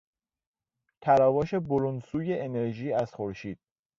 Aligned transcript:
تراوش 1.01 1.53
برون 1.55 1.99
سوی 1.99 2.39
انرژی 2.39 2.93
از 2.93 3.13
خورشید 3.13 3.59